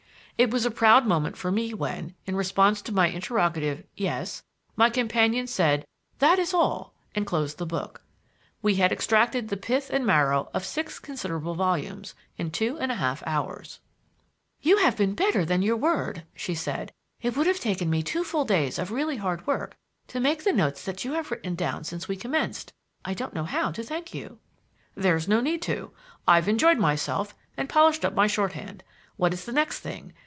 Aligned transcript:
It 0.43 0.49
was 0.49 0.65
a 0.65 0.71
proud 0.71 1.05
moment 1.05 1.37
for 1.37 1.51
me 1.51 1.71
when, 1.71 2.15
in 2.25 2.35
response 2.35 2.81
to 2.81 2.91
my 2.91 3.09
interrogative 3.09 3.83
"Yes?" 3.95 4.41
my 4.75 4.89
companion 4.89 5.45
said 5.45 5.85
"That 6.17 6.39
is 6.39 6.51
all" 6.51 6.95
and 7.13 7.27
closed 7.27 7.59
the 7.59 7.65
book. 7.67 8.01
We 8.63 8.73
had 8.77 8.91
extracted 8.91 9.49
the 9.49 9.55
pith 9.57 9.91
and 9.91 10.03
marrow 10.03 10.49
of 10.51 10.65
six 10.65 10.97
considerable 10.97 11.53
volumes 11.53 12.15
in 12.39 12.49
two 12.49 12.79
and 12.79 12.91
a 12.91 12.95
half 12.95 13.21
hours. 13.27 13.81
"You 14.63 14.77
have 14.77 14.97
been 14.97 15.13
better 15.13 15.45
than 15.45 15.61
your 15.61 15.77
word," 15.77 16.23
she 16.35 16.55
said. 16.55 16.91
"It 17.21 17.37
would 17.37 17.45
have 17.45 17.59
taken 17.59 17.91
me 17.91 18.01
two 18.01 18.23
full 18.23 18.45
days 18.45 18.79
of 18.79 18.89
really 18.89 19.17
hard 19.17 19.45
work 19.45 19.77
to 20.07 20.19
make 20.19 20.43
the 20.43 20.51
notes 20.53 20.83
that 20.85 21.05
you 21.05 21.13
have 21.13 21.29
written 21.29 21.53
down 21.53 21.83
since 21.83 22.07
we 22.07 22.15
commenced. 22.15 22.73
I 23.05 23.13
don't 23.13 23.35
know 23.35 23.45
how 23.45 23.69
to 23.73 23.83
thank 23.83 24.11
you." 24.11 24.39
"There's 24.95 25.27
no 25.27 25.39
need 25.39 25.61
to. 25.63 25.91
I've 26.27 26.47
enjoyed 26.49 26.79
myself 26.79 27.35
and 27.55 27.69
polished 27.69 28.03
up 28.03 28.15
my 28.15 28.25
shorthand. 28.25 28.83
What 29.17 29.33
is 29.35 29.45
the 29.45 29.51
next 29.51 29.81
thing? 29.81 30.13